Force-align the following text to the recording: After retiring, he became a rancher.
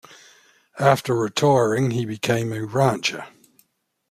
After 0.79 1.13
retiring, 1.13 1.91
he 1.91 2.05
became 2.05 2.51
a 2.53 2.65
rancher. 2.65 3.27